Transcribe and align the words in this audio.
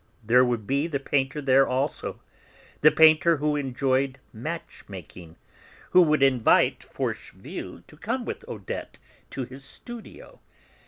there 0.23 0.43
would 0.43 0.65
be 0.65 0.87
the 0.87 0.99
painter 0.99 1.43
there 1.43 1.67
also, 1.67 2.19
the 2.81 2.89
painter 2.89 3.37
who 3.37 3.55
enjoyed 3.55 4.17
match 4.33 4.83
making, 4.87 5.35
who 5.91 6.01
would 6.01 6.23
invite 6.23 6.81
Forcheville 6.81 7.83
to 7.87 7.97
come 7.97 8.25
with 8.25 8.43
Odette 8.47 8.97
to 9.29 9.43
his 9.43 9.63
studio. 9.63 10.39